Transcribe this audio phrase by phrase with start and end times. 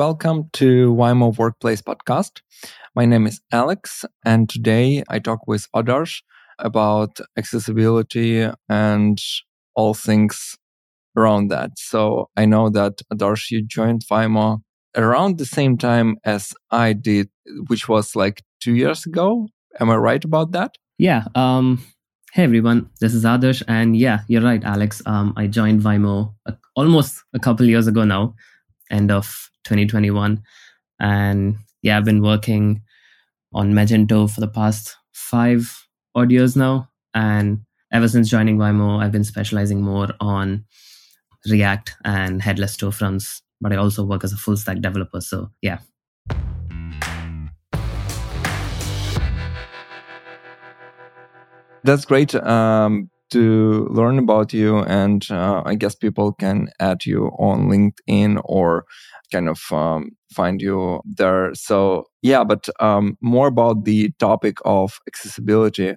[0.00, 2.40] Welcome to Vaimo Workplace Podcast.
[2.96, 6.22] My name is Alex, and today I talk with Adarsh
[6.58, 9.18] about accessibility and
[9.74, 10.56] all things
[11.18, 11.72] around that.
[11.76, 14.62] So I know that Adarsh, you joined Vaimo
[14.96, 17.28] around the same time as I did,
[17.66, 19.48] which was like two years ago.
[19.80, 20.78] Am I right about that?
[20.96, 21.24] Yeah.
[21.34, 21.84] Um,
[22.32, 25.02] hey everyone, this is Adarsh, and yeah, you're right, Alex.
[25.04, 26.32] Um, I joined Vaimo
[26.74, 28.34] almost a couple years ago now,
[28.90, 30.42] end of 2021.
[30.98, 32.82] And yeah, I've been working
[33.52, 36.88] on Magento for the past five odd years now.
[37.14, 40.64] And ever since joining Vaimo, I've been specializing more on
[41.48, 43.40] React and headless storefronts.
[43.60, 45.20] But I also work as a full stack developer.
[45.20, 45.78] So yeah.
[51.82, 52.34] That's great.
[52.34, 58.40] Um, to learn about you and uh, i guess people can add you on linkedin
[58.44, 58.84] or
[59.32, 61.54] kind of um, find you there.
[61.54, 65.94] So yeah but um, more about the topic of accessibility.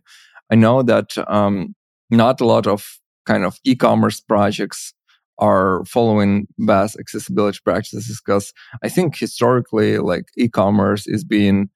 [0.51, 1.75] I know that um,
[2.09, 4.93] not a lot of kind of e-commerce projects
[5.39, 11.69] are following best accessibility practices because i think historically like e-commerce is being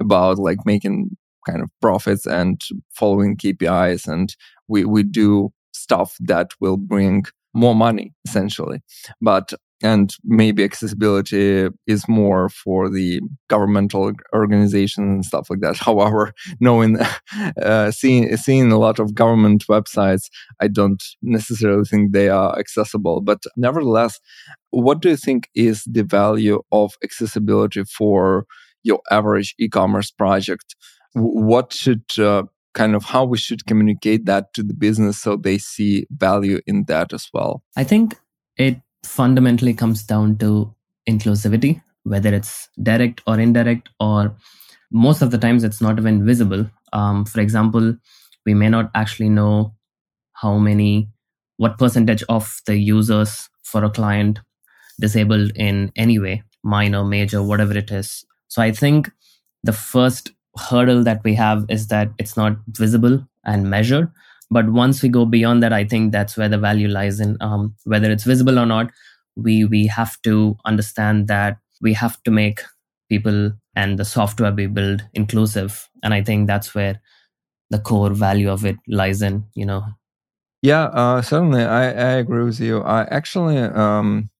[0.00, 1.16] about like making
[1.48, 2.60] kind of profits and
[2.94, 4.34] following KPIs and
[4.68, 8.80] we, we do stuff that will bring more money essentially.
[9.20, 9.52] But
[9.82, 15.76] and maybe accessibility is more for the governmental organizations and stuff like that.
[15.80, 16.98] However, knowing,
[17.62, 20.30] uh, seeing, seeing a lot of government websites,
[20.60, 23.20] I don't necessarily think they are accessible.
[23.20, 24.18] But nevertheless,
[24.70, 28.46] what do you think is the value of accessibility for
[28.82, 30.74] your average e-commerce project?
[31.16, 32.42] What should uh,
[32.74, 36.84] kind of how we should communicate that to the business so they see value in
[36.88, 37.62] that as well?
[37.74, 38.16] I think
[38.56, 40.74] it fundamentally comes down to
[41.08, 44.36] inclusivity whether it's direct or indirect or
[44.92, 46.70] most of the times it's not even visible.
[46.92, 47.96] Um, for example
[48.44, 49.74] we may not actually know
[50.34, 51.08] how many
[51.56, 54.40] what percentage of the users for a client
[55.00, 58.24] disabled in any way minor major whatever it is.
[58.48, 59.10] So i think
[59.64, 64.10] the first hurdle that we have is that it's not visible and measured.
[64.50, 67.74] But once we go beyond that, I think that's where the value lies in um,
[67.84, 68.90] whether it's visible or not.
[69.36, 72.60] We we have to understand that we have to make
[73.08, 77.00] people and the software we build inclusive, and I think that's where
[77.70, 79.44] the core value of it lies in.
[79.54, 79.84] You know.
[80.62, 82.80] Yeah, uh, certainly, I, I agree with you.
[82.82, 84.30] I actually um,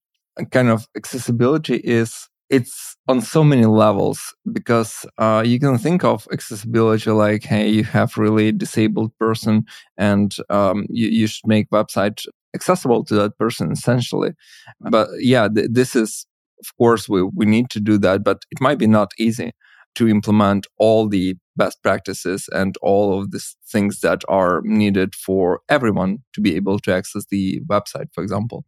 [0.50, 6.27] kind of accessibility is it's on so many levels because uh, you can think of
[6.33, 9.65] accessibility like hey you have really disabled person
[9.97, 14.33] and um, you, you should make website accessible to that person essentially.
[14.81, 16.27] But yeah th- this is
[16.61, 19.53] of course we, we need to do that but it might be not easy
[19.94, 25.61] to implement all the best practices and all of these things that are needed for
[25.71, 28.65] everyone to be able to access the website for example.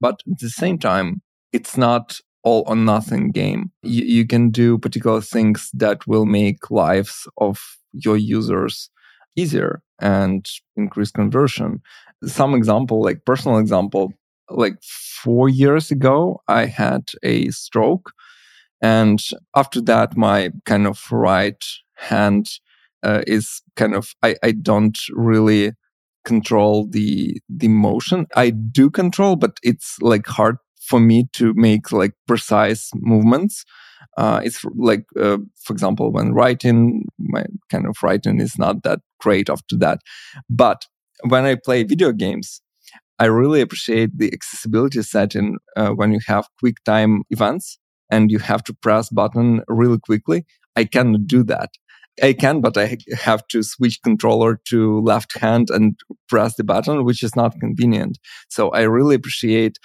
[0.00, 1.22] But at the same time
[1.52, 3.72] it's not all or nothing game.
[3.82, 7.60] You, you can do particular things that will make lives of
[7.92, 8.88] your users
[9.34, 10.46] easier and
[10.76, 11.82] increase conversion.
[12.24, 14.12] Some example, like personal example,
[14.48, 18.12] like four years ago, I had a stroke.
[18.80, 19.20] And
[19.56, 21.64] after that, my kind of right
[21.96, 22.46] hand
[23.02, 25.72] uh, is kind of, I, I don't really
[26.24, 30.56] control the the motion i do control but it's like hard
[30.86, 33.64] for me to make like precise movements.
[34.16, 39.00] Uh, it's like, uh, for example, when writing, my kind of writing is not that
[39.20, 40.00] great after that.
[40.48, 40.86] But
[41.28, 42.60] when I play video games,
[43.18, 47.78] I really appreciate the accessibility setting uh, when you have quick time events
[48.10, 50.44] and you have to press button really quickly.
[50.76, 51.70] I cannot do that.
[52.22, 55.98] I can, but I have to switch controller to left hand and
[56.28, 58.18] press the button, which is not convenient.
[58.48, 59.78] So I really appreciate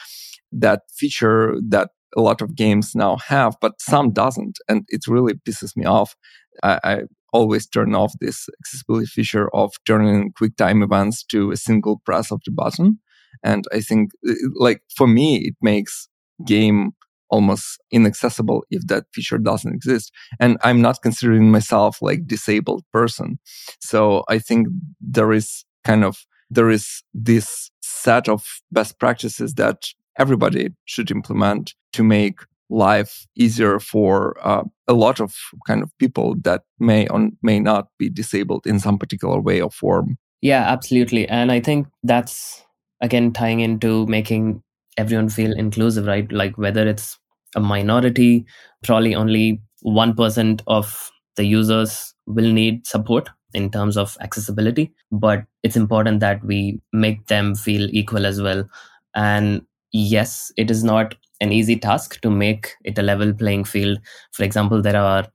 [0.51, 4.57] that feature that a lot of games now have, but some doesn't.
[4.67, 6.15] And it really pisses me off.
[6.63, 7.01] I, I
[7.33, 12.31] always turn off this accessibility feature of turning quick time events to a single press
[12.31, 12.99] of the button.
[13.43, 16.09] And I think uh, like for me, it makes
[16.45, 16.91] game
[17.29, 20.11] almost inaccessible if that feature doesn't exist.
[20.39, 23.39] And I'm not considering myself like disabled person.
[23.79, 24.67] So I think
[24.99, 29.85] there is kind of, there is this set of best practices that
[30.17, 35.35] everybody should implement to make life easier for uh, a lot of
[35.67, 39.69] kind of people that may or may not be disabled in some particular way or
[39.69, 40.17] form.
[40.41, 41.27] Yeah, absolutely.
[41.27, 42.63] And I think that's
[43.01, 44.63] again tying into making
[44.97, 46.31] everyone feel inclusive, right?
[46.31, 47.19] Like whether it's
[47.55, 48.45] a minority,
[48.83, 55.75] probably only 1% of the users will need support in terms of accessibility, but it's
[55.75, 58.67] important that we make them feel equal as well.
[59.13, 63.99] And yes, it is not an easy task to make it a level playing field.
[64.31, 65.25] For example, there are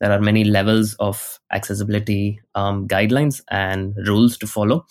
[0.00, 4.84] there are many levels of accessibility um, guidelines and rules to follow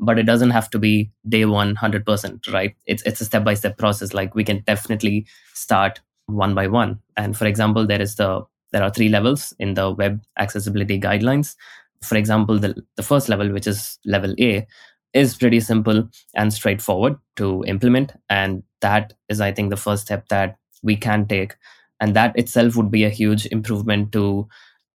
[0.00, 2.74] but it doesn't have to be day one 100% right?
[2.86, 4.12] It's it's a step by step process.
[4.14, 6.98] Like we can definitely start one by one.
[7.16, 8.42] And for example there is the
[8.72, 11.54] there are three levels in the web accessibility guidelines.
[12.02, 14.66] For example the, the first level which is level a
[15.14, 18.12] is pretty simple and straightforward to implement.
[18.28, 21.54] And that is i think the first step that we can take.
[22.00, 24.48] And that itself would be a huge improvement to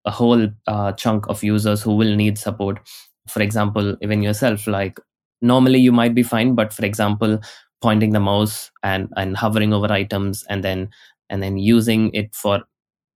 [0.06, 2.80] a whole uh, chunk of users who will need support.
[3.28, 5.00] For example even yourself like
[5.42, 7.40] normally you might be fine but for example
[7.82, 10.90] pointing the mouse and and hovering over items and then
[11.30, 12.64] and then using it for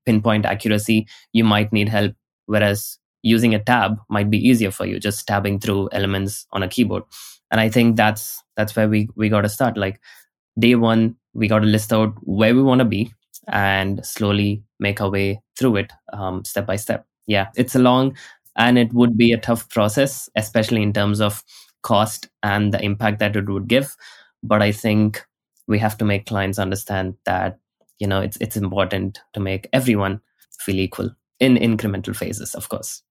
[0.05, 2.13] pinpoint accuracy you might need help.
[2.45, 6.67] Whereas using a tab might be easier for you just tabbing through elements on a
[6.69, 7.03] keyboard.
[7.51, 9.77] And i think that's that's where we we got to start.
[9.77, 9.99] Like
[10.59, 13.11] day one we got to list out where we want to be
[13.47, 17.05] and slowly make our way through it um, step by step.
[17.27, 18.15] Yeah it's a long
[18.55, 21.43] and it would be a tough process especially in terms of
[21.83, 23.95] cost and the impact that it would give.
[24.43, 25.25] But i think
[25.67, 27.59] we have to make clients understand that
[27.99, 30.21] you know it's it's important to make everyone
[30.59, 31.09] feel equal
[31.39, 33.01] in incremental phases of course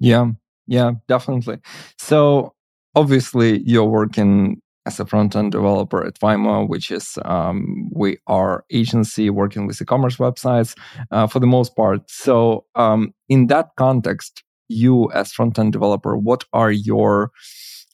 [0.00, 0.26] yeah
[0.66, 1.58] yeah definitely
[1.98, 2.54] so
[2.94, 9.28] obviously you're working as a front-end developer at Vaimo, which is um, we are agency
[9.28, 10.74] working with e-commerce websites
[11.10, 12.00] uh, for the most part.
[12.10, 17.30] So um, in that context, you as front-end developer, what are your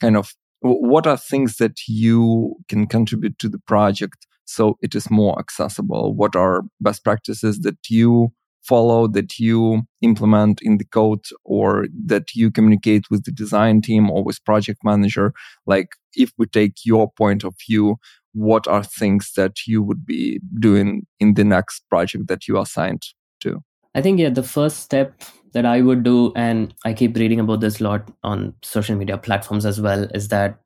[0.01, 5.11] kind of what are things that you can contribute to the project so it is
[5.11, 6.15] more accessible?
[6.15, 8.33] What are best practices that you
[8.67, 14.11] follow that you implement in the code or that you communicate with the design team
[14.11, 15.33] or with project manager?
[15.67, 17.97] Like if we take your point of view
[18.35, 22.63] what are things that you would be doing in the next project that you are
[22.63, 23.03] assigned
[23.41, 23.63] to?
[23.95, 25.23] I think yeah the first step
[25.55, 29.17] that I would do, and I keep reading about this a lot on social media
[29.17, 30.59] platforms as well, is that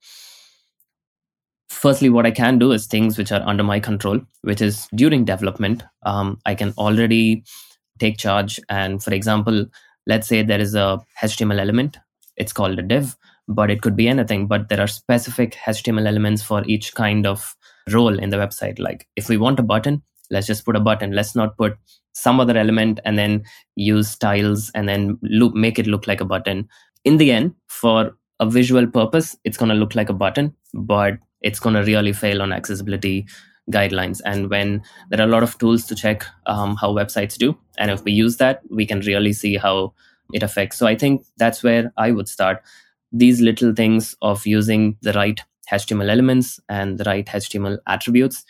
[1.68, 5.26] firstly, what I can do is things which are under my control, which is during
[5.26, 7.44] development, um, I can already
[7.98, 8.60] take charge.
[8.68, 9.66] And for example,
[10.06, 11.98] let's say there is a HTML element,
[12.36, 13.16] it's called a div,
[13.48, 14.46] but it could be anything.
[14.46, 17.54] But there are specific HTML elements for each kind of
[17.92, 18.78] role in the website.
[18.78, 21.12] Like if we want a button, let's just put a button.
[21.12, 21.76] Let's not put
[22.12, 23.44] some other element and then
[23.76, 26.68] use styles and then look, make it look like a button.
[27.04, 31.14] In the end, for a visual purpose, it's going to look like a button, but
[31.40, 33.26] it's going to really fail on accessibility
[33.70, 34.20] guidelines.
[34.24, 37.90] And when there are a lot of tools to check um, how websites do, and
[37.90, 39.94] if we use that, we can really see how
[40.32, 40.78] it affects.
[40.78, 42.62] So I think that's where I would start.
[43.12, 45.40] These little things of using the right
[45.72, 48.44] HTML elements and the right HTML attributes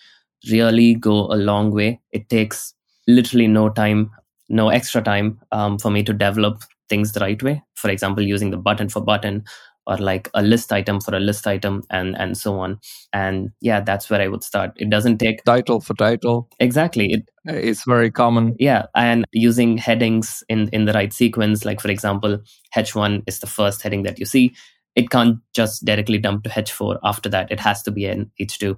[0.51, 2.01] really go a long way.
[2.13, 2.75] It takes
[3.07, 4.11] literally no time,
[4.49, 7.63] no extra time um, for me to develop things the right way.
[7.75, 9.45] For example, using the button for button
[9.89, 12.79] or like a list item for a list item and and so on.
[13.13, 14.73] And yeah that's where i would start.
[14.77, 16.49] It doesn't take title for title.
[16.61, 17.13] Exactly.
[17.13, 18.55] It, uh, it's very common.
[18.59, 22.39] Yeah and using headings in in the right sequence like for example
[22.77, 24.55] h1 is the first heading that you see.
[24.95, 28.77] It can't just directly dump to h4 after that it has to be in h2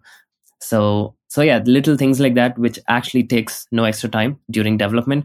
[0.63, 5.25] so so yeah little things like that which actually takes no extra time during development.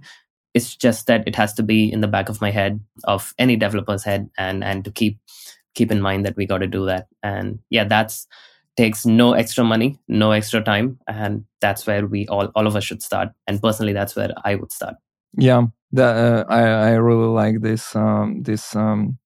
[0.54, 3.58] It's just that it has to be in the back of my head of any
[3.58, 5.20] developer's head and and to keep
[5.76, 7.08] keep in mind that we got to do that.
[7.24, 8.28] And yeah that's
[8.78, 12.84] takes no extra money no extra time and that's where we all all of us
[12.84, 13.30] should start.
[13.48, 14.96] And personally that's where i would start.
[15.38, 19.18] Yeah that, uh, i i really like this um this um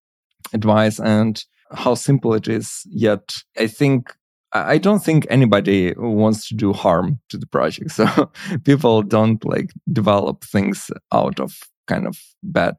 [0.53, 4.13] advice and how simple it is yet i think
[4.51, 7.91] I don't think anybody wants to do harm to the project.
[8.00, 8.32] So
[8.63, 12.77] people don't like develop things out of kind of bad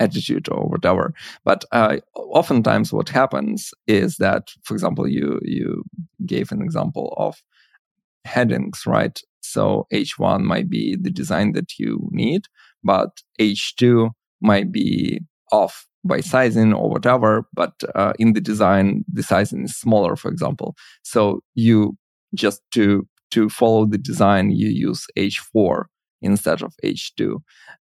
[0.00, 1.12] attitude or whatever.
[1.44, 5.84] But uh, oftentimes what happens is that, for example, you, you
[6.26, 7.42] gave an example of
[8.24, 9.20] headings, right?
[9.40, 12.42] So H1 might be the design that you need,
[12.84, 15.20] but H2 might be
[15.52, 20.30] off by sizing or whatever, but uh, in the design, the sizing is smaller, for
[20.30, 20.76] example.
[21.02, 21.96] So you
[22.34, 25.84] just to to follow the design, you use H4
[26.22, 27.36] instead of H2.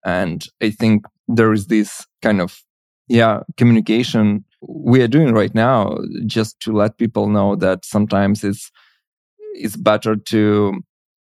[0.05, 2.59] And I think there is this kind of
[3.07, 8.71] yeah communication we are doing right now just to let people know that sometimes it's
[9.55, 10.73] it's better to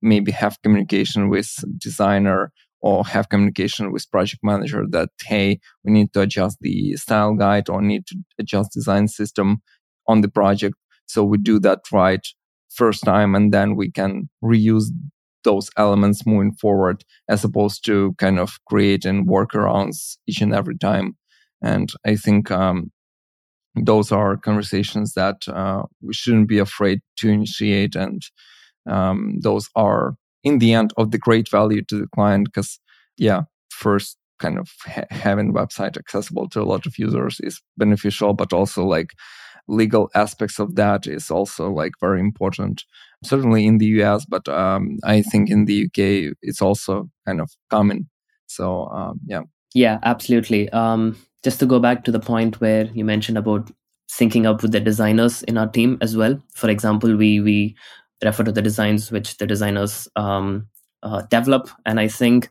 [0.03, 6.13] maybe have communication with designer or have communication with project manager that hey we need
[6.13, 9.61] to adjust the style guide or need to adjust design system
[10.07, 10.75] on the project.
[11.07, 12.27] So we do that right
[12.71, 14.87] first time and then we can reuse
[15.45, 21.17] those elements moving forward as opposed to kind of creating workarounds each and every time.
[21.63, 22.91] And i think um,
[23.77, 27.95] those are conversations that uh, we shouldn't be afraid to initiate.
[27.95, 28.23] And
[28.89, 32.79] um, those are in the end of the great value to the client because
[33.19, 38.33] yeah first kind of ha- having website accessible to a lot of users is beneficial
[38.33, 39.11] but also like
[39.69, 42.85] legal aspects of that is also like very important
[43.23, 45.99] certainly in the us but um, i think in the uk
[46.43, 48.09] it's also kind of common.
[48.47, 49.43] So um, yeah.
[49.75, 50.69] Yeah absolutely.
[50.71, 53.71] Um, just to go back to the point where you mentioned about
[54.11, 56.43] syncing up with the designers in our team as well.
[56.55, 57.77] For example we we
[58.25, 60.67] refer to the designs which the designers um,
[61.05, 61.71] uh, develop.
[61.87, 62.51] And i think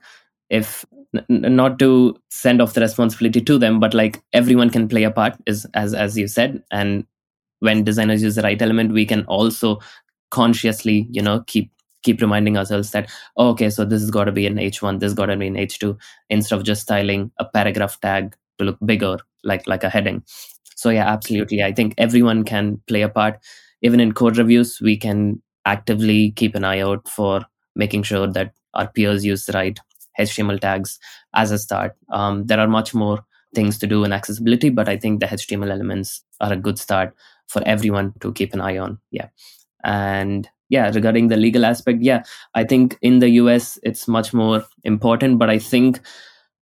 [0.49, 5.03] if n- not to send off the responsibility to them but like everyone can play
[5.03, 6.63] a part is as as you said.
[6.71, 7.05] And
[7.59, 9.79] when designers use the right element we can also
[10.29, 11.71] consciously you know keep
[12.03, 15.07] keep reminding ourselves that oh, okay so this has got to be an h1 this
[15.07, 15.97] has got to be an h2
[16.29, 20.23] instead of just styling a paragraph tag to look bigger like like a heading
[20.75, 23.39] so yeah absolutely i think everyone can play a part
[23.81, 27.45] even in code reviews we can actively keep an eye out for
[27.75, 29.79] making sure that our peers use the right
[30.17, 30.99] HTML tags
[31.33, 31.95] as a start.
[32.11, 35.71] Um, there are much more things to do in accessibility, but I think the HTML
[35.71, 37.15] elements are a good start
[37.47, 38.99] for everyone to keep an eye on.
[39.11, 39.29] Yeah.
[39.83, 44.63] And yeah, regarding the legal aspect, yeah, I think in the US it's much more
[44.83, 45.99] important, but I think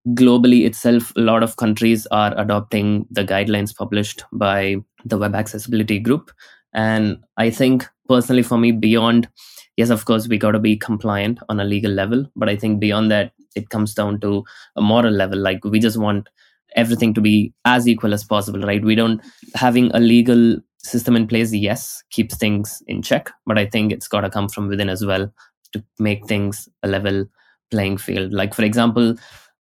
[0.10, 6.00] globally itself, a lot of countries are adopting the guidelines published by the Web Accessibility
[6.00, 6.32] Group.
[6.74, 9.30] And I think personally for me, beyond,
[9.78, 12.80] yes, of course, we got to be compliant on a legal level, but I think
[12.80, 14.44] beyond that, it comes down to
[14.76, 15.40] a moral level.
[15.40, 16.28] Like we just want
[16.76, 18.84] everything to be as equal as possible, right?
[18.84, 19.22] We don't
[19.56, 24.08] having a legal system in place, yes, keeps things in check, but I think it's
[24.08, 25.32] got to come from within as well
[25.74, 27.26] to make things a level
[27.72, 28.34] playing field.
[28.34, 29.16] Like, for example,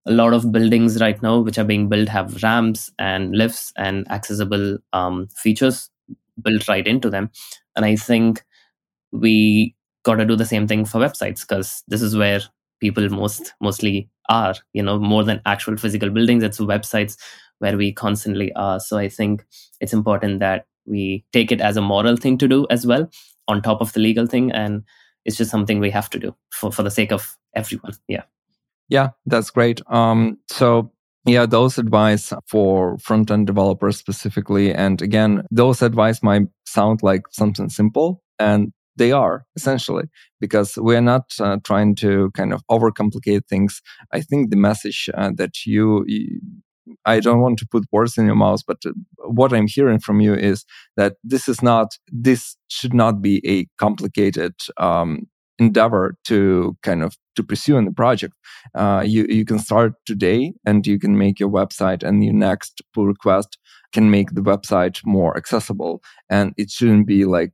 [0.05, 4.09] a lot of buildings right now which are being built have ramps and lifts and
[4.11, 5.89] accessible um, features
[6.41, 7.31] built right into them.
[7.75, 8.43] And I think
[9.11, 12.41] we got to do the same thing for websites because this is where
[12.79, 17.17] people most mostly are you know more than actual physical buildings it's websites
[17.59, 19.45] where we constantly are so i think
[19.79, 23.09] it's important that we take it as a moral thing to do as well
[23.47, 24.83] on top of the legal thing and
[25.25, 27.93] it's just something we have to do for, for the sake of everyone.
[28.07, 28.23] Yeah.
[28.89, 29.81] Yeah that's great.
[29.87, 30.91] Um so
[31.25, 37.23] yeah those advice for front end developers specifically and again those advice might sound like
[37.31, 40.05] something simple and they are essentially
[40.39, 43.81] because we're not uh, trying to kind of overcomplicate things.
[44.11, 46.39] I think the message uh, that you, you,
[47.05, 48.91] i don't want to put words in your mouth but uh,
[49.25, 50.65] what i'm hearing from you is
[50.97, 55.27] that this is not this should not be a complicated um,
[55.59, 58.33] endeavor to kind of to pursue in the project
[58.75, 62.81] uh, you you can start today and you can make your website and your next
[62.93, 63.57] pull request
[63.91, 67.51] can make the website more accessible and it shouldn't be like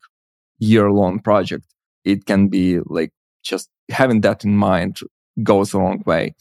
[0.60, 1.65] year long project.
[2.06, 3.12] It can be like
[3.44, 5.00] just having that in mind
[5.43, 6.36] goes a long way.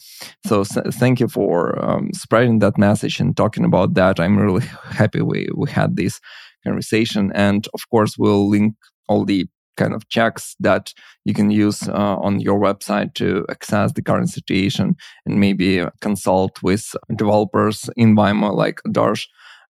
[0.45, 4.19] So thank you for um, spreading that message and talking about that.
[4.19, 6.19] I'm really happy we, we had this
[6.63, 7.31] conversation.
[7.33, 8.75] And of course, we'll link
[9.07, 13.93] all the kind of checks that you can use uh, on your website to access
[13.93, 19.25] the current situation and maybe consult with developers in Vaimo like Darsh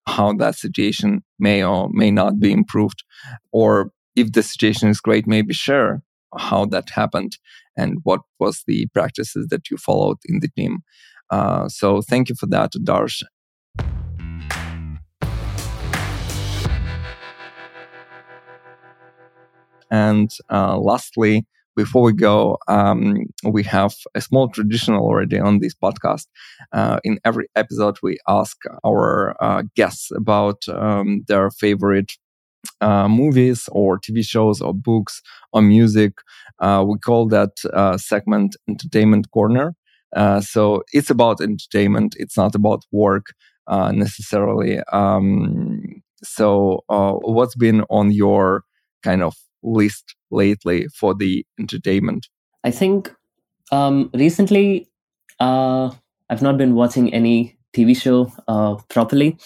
[0.06, 3.04] how that situation may or may not be improved
[3.52, 6.02] or if the situation is great, maybe share
[6.38, 7.38] how that happened
[7.76, 10.78] and what was the practices that you followed in the team.
[11.30, 13.22] Uh, so thank you for that, Darsh.
[19.90, 21.46] And uh, lastly,
[21.76, 26.26] before we go, um, we have a small tradition already on this podcast.
[26.72, 32.12] Uh, in every episode, we ask our uh, guests about um, their favorite
[32.80, 36.12] uh, movies or TV shows or books or music.
[36.58, 39.74] Uh, we call that uh, segment Entertainment Corner.
[40.14, 42.16] Uh, so it's about entertainment.
[42.18, 43.26] It's not about work
[43.68, 44.80] uh, necessarily.
[44.92, 48.64] Um, so uh, what's been on your
[49.02, 52.26] kind of list lately for the entertainment?
[52.64, 53.14] I think
[53.72, 54.88] um, recently
[55.38, 58.32] I've not been watching any TV show
[58.88, 59.38] properly,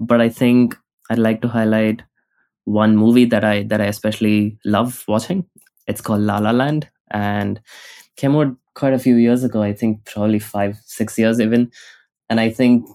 [0.00, 0.76] but I think
[1.10, 2.02] I'd like to highlight
[2.68, 5.44] one movie that I that I especially love watching.
[5.86, 7.60] It's called La La Land, and
[8.16, 9.62] came out quite a few years ago.
[9.62, 11.70] I think probably five, six years even.
[12.30, 12.88] And I think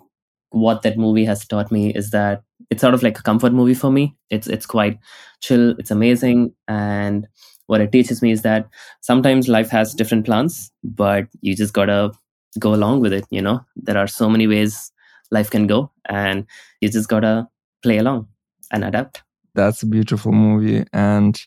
[0.51, 3.73] what that movie has taught me is that it's sort of like a comfort movie
[3.73, 4.15] for me.
[4.29, 4.99] It's it's quite
[5.41, 5.71] chill.
[5.79, 7.27] It's amazing, and
[7.67, 8.67] what it teaches me is that
[9.01, 12.11] sometimes life has different plans, but you just gotta
[12.59, 13.25] go along with it.
[13.31, 14.91] You know, there are so many ways
[15.31, 16.45] life can go, and
[16.81, 17.47] you just gotta
[17.81, 18.27] play along
[18.71, 19.23] and adapt.
[19.55, 21.39] That's a beautiful movie and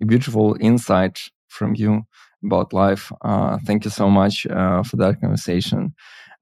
[0.00, 2.02] a beautiful insight from you
[2.44, 3.10] about life.
[3.22, 5.94] Uh, thank you so much uh, for that conversation.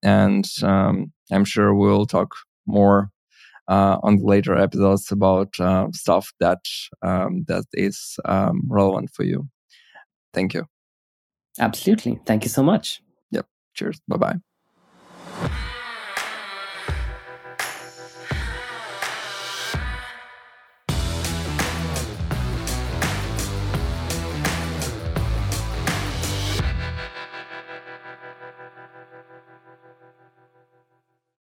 [0.03, 2.35] And um, I'm sure we'll talk
[2.67, 3.11] more
[3.69, 6.61] uh, on the later episodes about uh, stuff that
[7.03, 9.49] um, that is um, relevant for you.
[10.35, 10.67] Thank you.
[11.59, 12.19] Absolutely.
[12.27, 13.03] Thank you so much.
[13.31, 13.47] Yep.
[13.75, 14.01] Cheers.
[14.09, 14.52] Bye bye.